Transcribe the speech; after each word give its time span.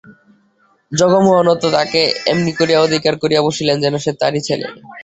জগমোহনও 0.91 1.55
তাকে 1.67 2.01
এমনি 2.31 2.51
করিয়া 2.59 2.79
অধিকার 2.81 3.13
করিয়া 3.21 3.41
বসিলেন 3.47 3.77
যেন 3.83 3.95
সে 3.97 4.11
তাঁরই 4.21 4.41
ছেলে। 4.47 4.67